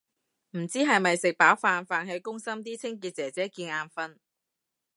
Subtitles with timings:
[0.57, 4.17] 唔知係咪食飽飯，飯氣攻心啲清潔姐姐見眼訓